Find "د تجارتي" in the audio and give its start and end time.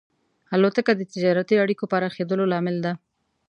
0.95-1.55